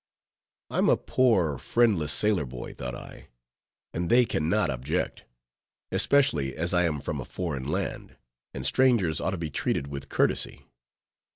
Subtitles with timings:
[0.71, 3.27] I'm a poor, friendless sailor boy, thought I,
[3.93, 5.25] and they can not object;
[5.91, 8.17] especially as I am from a foreign land,
[8.51, 10.65] and strangers ought to be treated with courtesy.